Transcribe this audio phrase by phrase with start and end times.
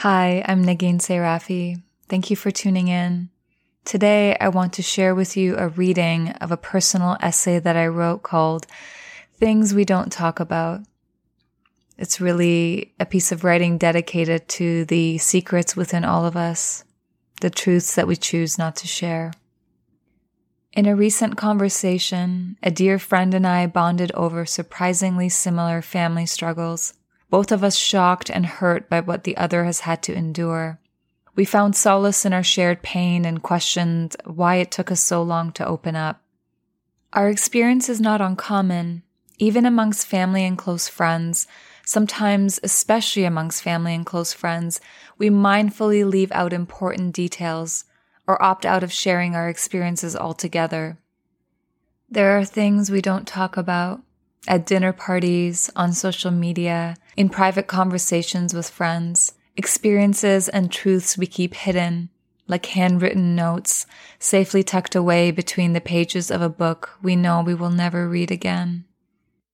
[0.00, 1.82] Hi, I'm Negin Sarafi.
[2.06, 3.30] Thank you for tuning in.
[3.86, 7.86] Today, I want to share with you a reading of a personal essay that I
[7.86, 8.66] wrote called
[9.38, 10.82] Things We Don't Talk About.
[11.96, 16.84] It's really a piece of writing dedicated to the secrets within all of us,
[17.40, 19.32] the truths that we choose not to share.
[20.74, 26.92] In a recent conversation, a dear friend and I bonded over surprisingly similar family struggles
[27.30, 30.78] both of us shocked and hurt by what the other has had to endure.
[31.34, 35.52] We found solace in our shared pain and questioned why it took us so long
[35.52, 36.22] to open up.
[37.12, 39.02] Our experience is not uncommon,
[39.38, 41.46] even amongst family and close friends.
[41.84, 44.80] Sometimes, especially amongst family and close friends,
[45.18, 47.84] we mindfully leave out important details
[48.26, 50.98] or opt out of sharing our experiences altogether.
[52.08, 54.00] There are things we don't talk about,
[54.46, 61.26] at dinner parties, on social media, in private conversations with friends, experiences and truths we
[61.26, 62.08] keep hidden,
[62.46, 63.86] like handwritten notes,
[64.18, 68.30] safely tucked away between the pages of a book we know we will never read
[68.30, 68.84] again.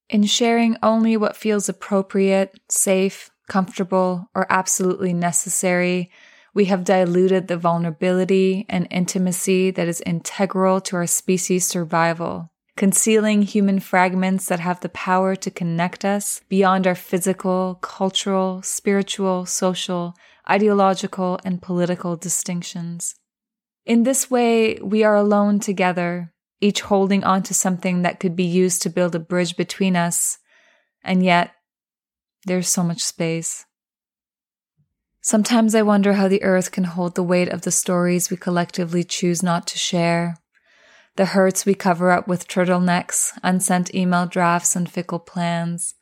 [0.09, 6.11] In sharing only what feels appropriate, safe, comfortable, or absolutely necessary,
[6.55, 13.43] we have diluted the vulnerability and intimacy that is integral to our species' survival concealing
[13.43, 20.15] human fragments that have the power to connect us beyond our physical, cultural, spiritual, social,
[20.49, 23.15] ideological, and political distinctions.
[23.85, 28.45] In this way, we are alone together, each holding on to something that could be
[28.45, 30.39] used to build a bridge between us,
[31.05, 31.53] and yet
[32.47, 33.67] there's so much space.
[35.21, 39.05] Sometimes I wonder how the earth can hold the weight of the stories we collectively
[39.05, 40.42] choose not to share
[41.17, 45.95] the hurts we cover up with turtlenecks, unsent email drafts, and fickle plans.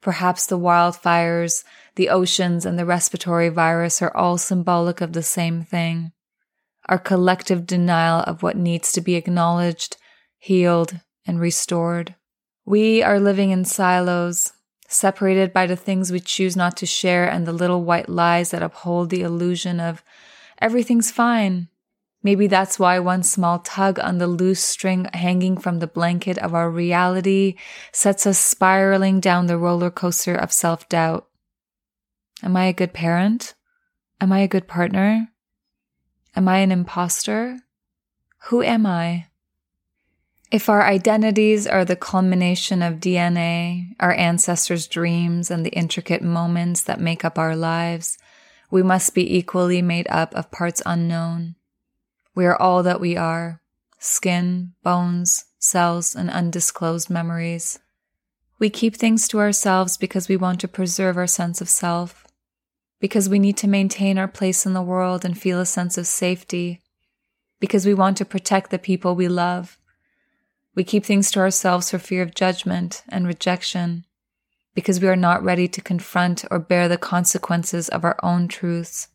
[0.00, 1.64] Perhaps the wildfires,
[1.94, 6.12] the oceans, and the respiratory virus are all symbolic of the same thing
[6.88, 9.96] our collective denial of what needs to be acknowledged,
[10.38, 12.14] healed, and restored.
[12.64, 14.52] We are living in silos,
[14.88, 18.62] separated by the things we choose not to share and the little white lies that
[18.62, 20.02] uphold the illusion of
[20.60, 21.68] everything's fine,
[22.22, 26.54] Maybe that's why one small tug on the loose string hanging from the blanket of
[26.54, 27.56] our reality
[27.90, 31.26] sets us spiraling down the roller coaster of self doubt.
[32.42, 33.54] Am I a good parent?
[34.20, 35.30] Am I a good partner?
[36.36, 37.58] Am I an imposter?
[38.46, 39.26] Who am I?
[40.52, 46.82] If our identities are the culmination of DNA, our ancestors' dreams, and the intricate moments
[46.82, 48.18] that make up our lives,
[48.70, 51.56] we must be equally made up of parts unknown
[52.34, 53.60] we are all that we are
[53.98, 57.78] skin, bones, cells, and undisclosed memories.
[58.58, 62.26] We keep things to ourselves because we want to preserve our sense of self,
[63.00, 66.06] because we need to maintain our place in the world and feel a sense of
[66.06, 66.80] safety,
[67.60, 69.78] because we want to protect the people we love.
[70.74, 74.04] We keep things to ourselves for fear of judgment and rejection,
[74.74, 79.08] because we are not ready to confront or bear the consequences of our own truths.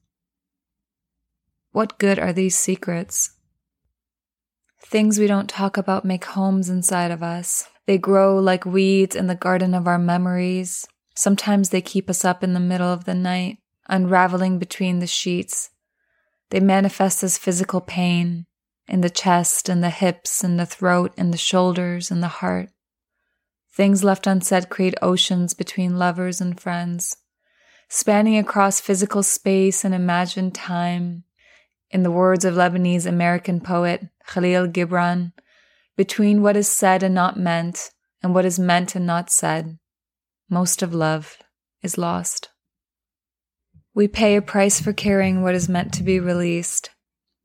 [1.78, 3.34] What good are these secrets?
[4.82, 7.70] Things we don't talk about make homes inside of us.
[7.86, 10.88] They grow like weeds in the garden of our memories.
[11.16, 15.70] Sometimes they keep us up in the middle of the night, unraveling between the sheets.
[16.50, 18.48] They manifest as physical pain
[18.88, 22.72] in the chest and the hips and the throat and the shoulders and the heart.
[23.72, 27.18] Things left unsaid create oceans between lovers and friends,
[27.88, 31.24] spanning across physical space and imagined time,
[31.90, 35.34] in the words of Lebanese American poet Khalil Gibran,
[35.96, 39.78] between what is said and not meant and what is meant and not said,
[40.50, 41.38] most of love
[41.82, 42.50] is lost.
[43.94, 46.92] We pay a price for carrying what is meant to be released.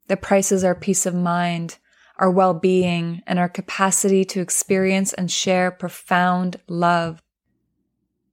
[0.07, 1.79] The price is our peace of mind,
[2.17, 7.21] our well being, and our capacity to experience and share profound love.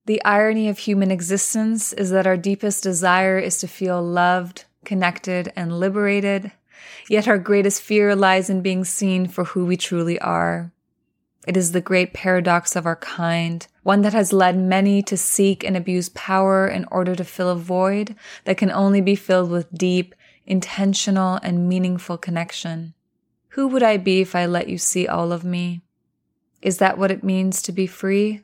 [0.07, 5.53] The irony of human existence is that our deepest desire is to feel loved, connected,
[5.57, 6.53] and liberated.
[7.09, 10.73] Yet our greatest fear lies in being seen for who we truly are.
[11.47, 15.65] It is the great paradox of our kind, one that has led many to seek
[15.65, 19.73] and abuse power in order to fill a void that can only be filled with
[19.73, 20.15] deep,
[20.47, 22.95] intentional, and meaningful connection.
[23.55, 25.81] Who would I be if I let you see all of me?
[26.63, 28.43] Is that what it means to be free?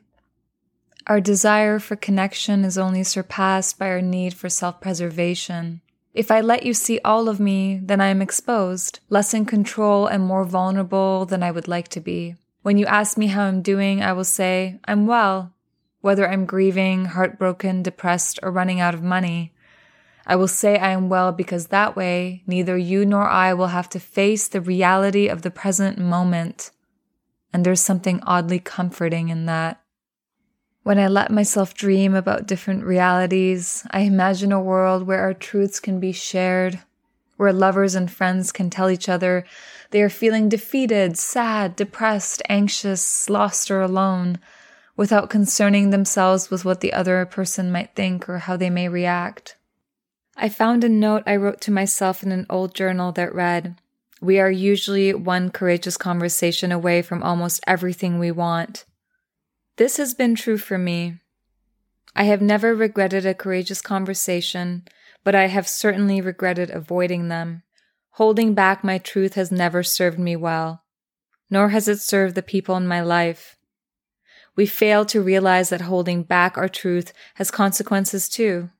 [1.05, 5.81] Our desire for connection is only surpassed by our need for self preservation.
[6.17, 10.07] If I let you see all of me, then I am exposed, less in control
[10.07, 12.33] and more vulnerable than I would like to be.
[12.63, 15.53] When you ask me how I'm doing, I will say, I'm well.
[16.01, 19.53] Whether I'm grieving, heartbroken, depressed, or running out of money,
[20.25, 23.87] I will say I am well because that way neither you nor I will have
[23.89, 26.71] to face the reality of the present moment.
[27.53, 29.83] And there's something oddly comforting in that.
[30.87, 35.81] When I let myself dream about different realities, I imagine a world where our truths
[35.81, 36.79] can be shared,
[37.35, 39.43] where lovers and friends can tell each other
[39.91, 44.39] they are feeling defeated, sad, depressed, anxious, lost, or alone,
[44.95, 49.57] without concerning themselves with what the other person might think or how they may react.
[50.37, 53.75] I found a note I wrote to myself in an old journal that read,
[54.21, 58.85] We are usually one courageous conversation away from almost everything we want.
[59.77, 61.19] This has been true for me.
[62.15, 64.87] I have never regretted a courageous conversation,
[65.23, 67.61] but I have certainly regretted avoiding them.
[68.13, 70.83] Holding back my truth has never served me well,
[71.51, 73.55] nor has it served the people in my life.
[74.55, 78.71] We fail to realize that holding back our truth has consequences too.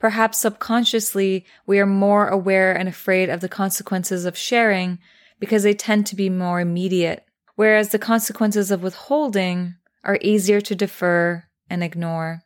[0.00, 4.98] Perhaps subconsciously, we are more aware and afraid of the consequences of sharing
[5.38, 7.24] because they tend to be more immediate,
[7.54, 9.76] whereas the consequences of withholding
[10.08, 12.42] are easier to defer and ignore.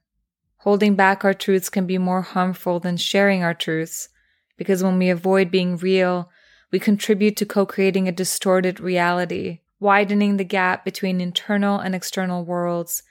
[0.58, 4.08] Holding back our truths can be more harmful than sharing our truths,
[4.56, 6.28] because when we avoid being real,
[6.72, 12.44] we contribute to co creating a distorted reality, widening the gap between internal and external
[12.44, 13.04] worlds.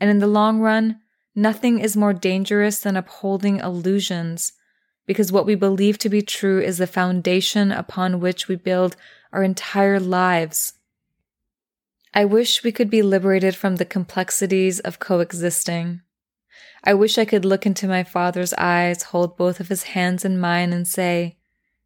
[0.00, 1.00] And in the long run,
[1.34, 4.54] nothing is more dangerous than upholding illusions,
[5.06, 8.96] because what we believe to be true is the foundation upon which we build
[9.34, 10.72] our entire lives.
[12.14, 16.00] I wish we could be liberated from the complexities of coexisting.
[16.82, 20.40] I wish I could look into my father's eyes, hold both of his hands in
[20.40, 21.36] mine, and say,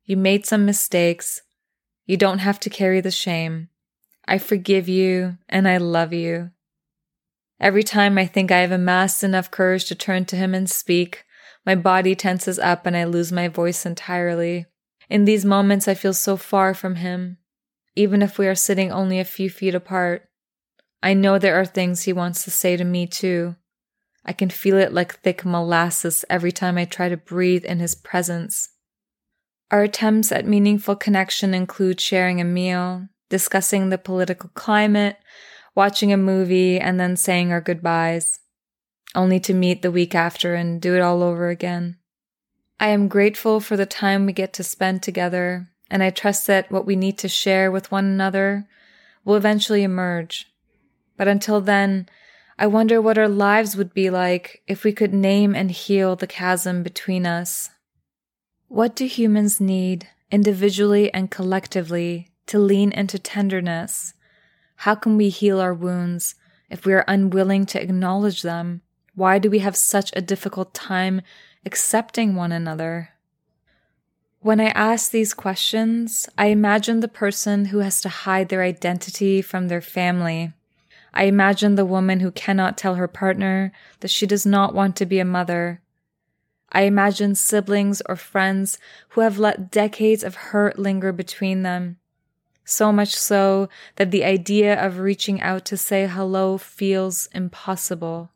[0.05, 1.43] You made some mistakes.
[2.07, 3.69] You don't have to carry the shame.
[4.27, 6.51] I forgive you and I love you.
[7.59, 11.25] Every time I think I have amassed enough courage to turn to him and speak,
[11.65, 14.67] my body tenses up and I lose my voice entirely.
[15.09, 17.39] In these moments, I feel so far from him
[17.95, 20.29] even if we are sitting only a few feet apart.
[21.03, 23.57] I know there are things he wants to say to me too.
[24.25, 27.95] I can feel it like thick molasses every time I try to breathe in his
[27.95, 28.69] presence.
[29.71, 35.17] Our attempts at meaningful connection include sharing a meal, discussing the political climate,
[35.75, 38.39] watching a movie, and then saying our goodbyes,
[39.15, 41.97] only to meet the week after and do it all over again.
[42.79, 46.73] I am grateful for the time we get to spend together and I trust that
[46.73, 48.67] what we need to share with one another
[49.27, 50.51] will eventually emerge.
[51.19, 52.09] But until then,
[52.59, 56.27] I wonder what our lives would be like if we could name and heal the
[56.27, 57.69] chasm between us.
[58.69, 64.15] What do humans need, individually and collectively, to lean into tenderness?
[64.77, 66.37] How can we heal our wounds
[66.71, 68.81] if we are unwilling to acknowledge them?
[69.15, 71.21] Why do we have such a difficult time
[71.67, 73.11] accepting one another?
[74.43, 79.41] When I ask these questions, I imagine the person who has to hide their identity
[79.41, 80.53] from their family.
[81.15, 85.07] I imagine the woman who cannot tell her partner that she does not want to
[85.07, 85.81] be a mother.
[86.73, 88.79] I imagine siblings or friends
[89.11, 91.99] who have let decades of hurt linger between them.
[92.65, 98.33] So much so that the idea of reaching out to say hello feels impossible.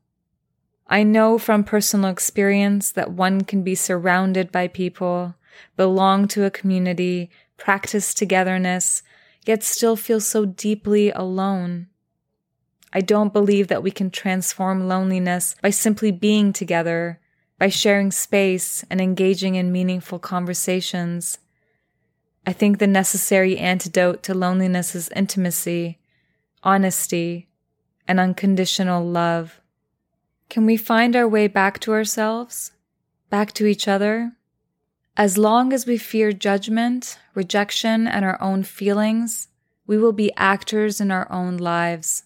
[0.86, 5.34] I know from personal experience that one can be surrounded by people
[5.76, 9.02] belong to a community, practice togetherness,
[9.44, 11.86] yet still feel so deeply alone.
[12.92, 17.20] I don't believe that we can transform loneliness by simply being together,
[17.58, 21.38] by sharing space and engaging in meaningful conversations.
[22.46, 25.98] I think the necessary antidote to loneliness is intimacy,
[26.62, 27.48] honesty,
[28.06, 29.60] and unconditional love.
[30.48, 32.70] Can we find our way back to ourselves,
[33.30, 34.35] back to each other?
[35.18, 39.48] As long as we fear judgment, rejection, and our own feelings,
[39.86, 42.24] we will be actors in our own lives.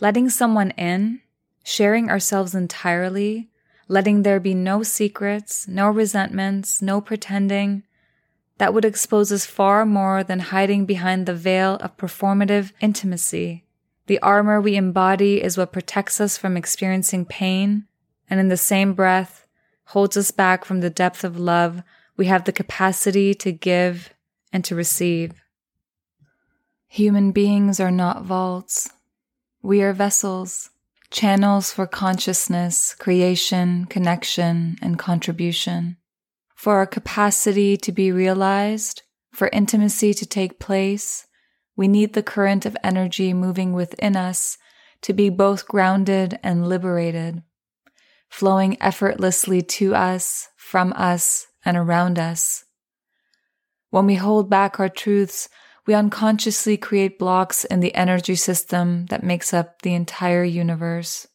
[0.00, 1.22] Letting someone in,
[1.64, 3.48] sharing ourselves entirely,
[3.88, 7.84] letting there be no secrets, no resentments, no pretending,
[8.58, 13.64] that would expose us far more than hiding behind the veil of performative intimacy.
[14.08, 17.86] The armor we embody is what protects us from experiencing pain,
[18.28, 19.46] and in the same breath,
[19.86, 21.82] holds us back from the depth of love
[22.16, 24.12] we have the capacity to give
[24.52, 25.32] and to receive.
[26.88, 28.90] Human beings are not vaults.
[29.62, 30.70] We are vessels,
[31.10, 35.96] channels for consciousness, creation, connection, and contribution.
[36.54, 41.26] For our capacity to be realized, for intimacy to take place,
[41.76, 44.56] we need the current of energy moving within us
[45.02, 47.42] to be both grounded and liberated,
[48.30, 52.64] flowing effortlessly to us, from us, and around us.
[53.90, 55.50] When we hold back our truths,
[55.86, 61.26] we unconsciously create blocks in the energy system that makes up the entire universe.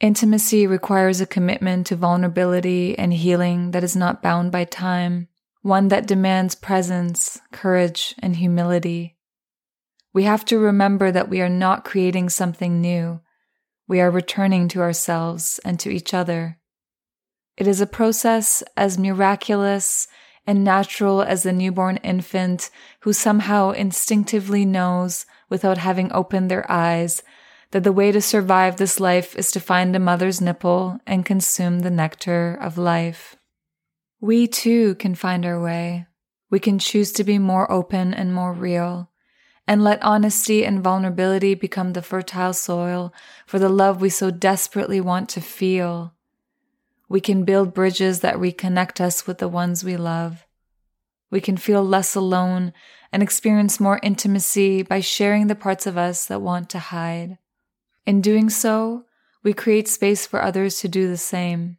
[0.00, 5.28] Intimacy requires a commitment to vulnerability and healing that is not bound by time,
[5.62, 9.16] one that demands presence, courage, and humility.
[10.12, 13.20] We have to remember that we are not creating something new.
[13.88, 16.58] We are returning to ourselves and to each other.
[17.56, 20.08] It is a process as miraculous
[20.46, 22.70] and natural as the newborn infant
[23.00, 27.22] who somehow instinctively knows, without having opened their eyes,
[27.70, 31.80] that the way to survive this life is to find a mother's nipple and consume
[31.80, 33.36] the nectar of life.
[34.20, 36.06] We too can find our way.
[36.50, 39.10] We can choose to be more open and more real,
[39.66, 43.14] and let honesty and vulnerability become the fertile soil
[43.46, 46.13] for the love we so desperately want to feel
[47.08, 50.46] we can build bridges that reconnect us with the ones we love.
[51.30, 52.72] We can feel less alone
[53.12, 57.38] and experience more intimacy by sharing the parts of us that want to hide.
[58.06, 59.04] In doing so,
[59.42, 61.78] we create space for others to do the same.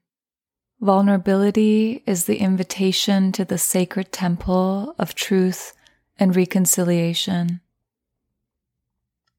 [0.81, 5.73] Vulnerability is the invitation to the sacred temple of truth
[6.17, 7.61] and reconciliation.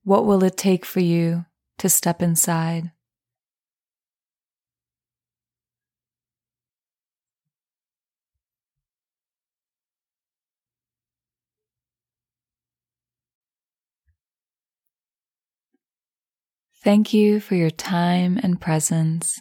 [0.02, 1.46] What will it take for you
[1.78, 2.90] to step inside?
[16.86, 19.40] Thank you for your time and presence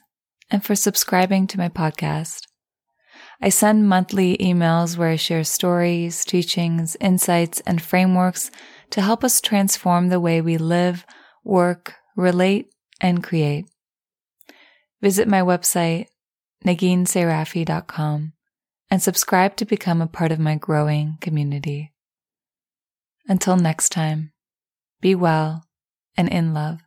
[0.49, 2.47] and for subscribing to my podcast.
[3.39, 8.49] I send monthly emails where I share stories, teachings, insights, and frameworks
[8.89, 11.05] to help us transform the way we live,
[11.43, 13.65] work, relate, and create.
[15.03, 16.07] Visit my website,
[16.65, 18.33] neginsarafi.com,
[18.89, 21.93] and subscribe to become a part of my growing community.
[23.27, 24.31] Until next time,
[24.99, 25.67] be well
[26.17, 26.79] and in love.